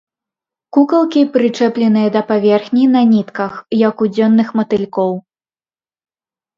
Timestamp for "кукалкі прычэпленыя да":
0.77-2.21